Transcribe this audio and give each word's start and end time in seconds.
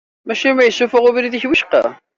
Maca 0.25 0.51
ma 0.53 0.63
yessufuɣ 0.65 1.03
ubrid-ik 1.09 1.45
wicqa. 1.49 1.83